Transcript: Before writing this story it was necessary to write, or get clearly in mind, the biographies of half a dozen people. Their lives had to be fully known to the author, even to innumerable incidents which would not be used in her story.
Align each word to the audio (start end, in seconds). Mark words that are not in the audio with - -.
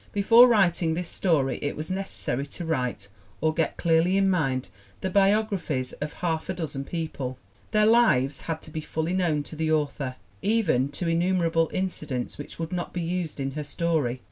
Before 0.13 0.47
writing 0.47 0.95
this 0.95 1.07
story 1.09 1.59
it 1.61 1.75
was 1.75 1.91
necessary 1.91 2.47
to 2.47 2.65
write, 2.65 3.07
or 3.39 3.53
get 3.53 3.77
clearly 3.77 4.17
in 4.17 4.31
mind, 4.31 4.69
the 5.01 5.11
biographies 5.11 5.93
of 6.01 6.13
half 6.13 6.49
a 6.49 6.55
dozen 6.55 6.85
people. 6.85 7.37
Their 7.69 7.85
lives 7.85 8.41
had 8.49 8.63
to 8.63 8.71
be 8.71 8.81
fully 8.81 9.13
known 9.13 9.43
to 9.43 9.55
the 9.55 9.71
author, 9.71 10.15
even 10.41 10.89
to 10.93 11.07
innumerable 11.07 11.69
incidents 11.71 12.39
which 12.39 12.57
would 12.57 12.71
not 12.73 12.93
be 12.93 13.01
used 13.01 13.39
in 13.39 13.51
her 13.51 13.63
story. 13.63 14.19